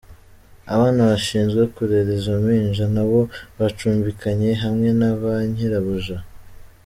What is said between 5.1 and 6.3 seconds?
ba nyirabuja.